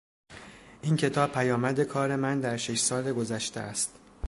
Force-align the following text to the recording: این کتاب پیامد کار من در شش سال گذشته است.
این 0.81 0.97
کتاب 0.97 1.31
پیامد 1.31 1.79
کار 1.83 2.15
من 2.15 2.39
در 2.39 2.57
شش 2.57 2.79
سال 2.79 3.13
گذشته 3.13 3.59
است. 3.59 3.93